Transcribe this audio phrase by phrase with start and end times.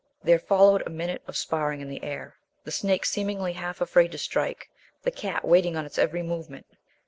[0.23, 4.17] There followed a minute of sparring in the air; the snake seemingly half afraid to
[4.17, 4.71] strike,
[5.03, 6.65] the cat waiting on its every movement.